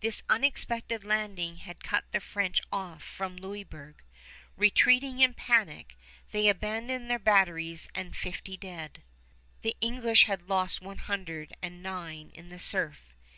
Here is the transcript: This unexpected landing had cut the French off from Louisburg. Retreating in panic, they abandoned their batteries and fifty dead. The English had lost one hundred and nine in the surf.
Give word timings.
This 0.00 0.22
unexpected 0.28 1.04
landing 1.04 1.56
had 1.56 1.82
cut 1.82 2.04
the 2.12 2.20
French 2.20 2.60
off 2.70 3.02
from 3.02 3.34
Louisburg. 3.38 4.02
Retreating 4.54 5.20
in 5.20 5.32
panic, 5.32 5.96
they 6.32 6.50
abandoned 6.50 7.08
their 7.08 7.18
batteries 7.18 7.88
and 7.94 8.14
fifty 8.14 8.58
dead. 8.58 9.00
The 9.62 9.74
English 9.80 10.24
had 10.24 10.50
lost 10.50 10.82
one 10.82 10.98
hundred 10.98 11.54
and 11.62 11.82
nine 11.82 12.30
in 12.34 12.50
the 12.50 12.58
surf. 12.60 13.14